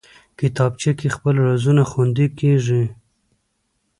[0.39, 2.83] کتابچه کې خپل رازونه خوندي کېږي